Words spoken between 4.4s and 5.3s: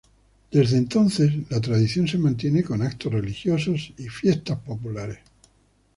popular.